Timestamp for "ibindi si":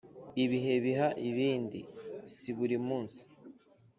1.29-2.49